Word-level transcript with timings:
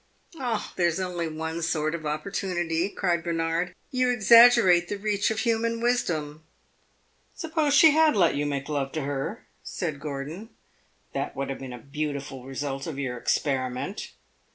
"Ah, 0.39 0.73
there 0.77 0.87
is 0.87 0.99
only 0.99 1.27
one 1.27 1.61
sort 1.61 1.93
of 1.93 2.07
opportunity," 2.07 2.89
cried 2.89 3.23
Bernard. 3.23 3.75
"You 3.91 4.09
exaggerate 4.09 4.87
the 4.89 4.97
reach 4.97 5.29
of 5.29 5.41
human 5.41 5.79
wisdom." 5.79 6.43
"Suppose 7.35 7.75
she 7.75 7.91
had 7.91 8.15
let 8.15 8.33
you 8.33 8.47
make 8.47 8.67
love 8.67 8.91
to 8.93 9.03
her," 9.03 9.45
said 9.61 9.99
Gordon. 9.99 10.49
"That 11.13 11.35
would 11.35 11.51
have 11.51 11.59
been 11.59 11.71
a 11.71 11.77
beautiful 11.77 12.45
result 12.45 12.87
of 12.87 12.97
your 12.97 13.15
experiment." 13.15 14.13